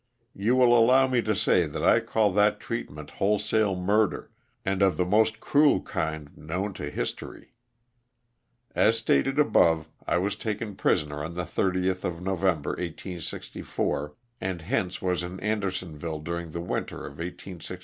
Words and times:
You 0.33 0.55
will 0.55 0.75
allow 0.75 1.05
me 1.05 1.21
to 1.21 1.35
say 1.35 1.67
that 1.67 1.83
I 1.83 1.99
call 1.99 2.33
that 2.33 2.59
treatment 2.59 3.11
whole 3.11 3.37
sale 3.37 3.75
murder 3.75 4.31
and 4.65 4.81
that 4.81 4.85
of 4.87 4.97
the 4.97 5.05
most 5.05 5.39
cruel 5.39 5.79
kind 5.83 6.35
known 6.35 6.73
to 6.73 6.89
history. 6.89 7.53
As 8.73 8.97
stated 8.97 9.37
above 9.37 9.87
I 10.07 10.17
was 10.17 10.35
taken 10.35 10.73
prisoner 10.75 11.23
on 11.23 11.35
the 11.35 11.43
30th 11.45 12.03
of 12.03 12.19
November, 12.19 12.71
1864, 12.71 14.15
and 14.41 14.63
hence 14.63 15.03
was 15.03 15.21
in 15.21 15.39
Anderson 15.39 15.99
ville 15.99 16.17
during 16.21 16.49
the 16.49 16.61
winter 16.61 17.05
of 17.05 17.19
1864 17.19 17.19
and 17.21 17.57
1865. 17.57 17.79